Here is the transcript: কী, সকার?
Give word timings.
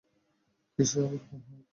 কী, 0.79 0.83
সকার? 0.89 1.11